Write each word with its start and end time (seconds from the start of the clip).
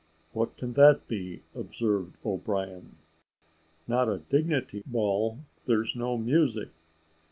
"What 0.31 0.57
can 0.57 0.73
that 0.73 1.07
be?" 1.07 1.43
observed 1.53 2.17
O'Brien: 2.25 2.95
"not 3.87 4.09
a 4.09 4.17
dignity 4.31 4.81
ball 4.87 5.41
there 5.67 5.83
is 5.83 5.95
no 5.95 6.17
music." 6.17 6.69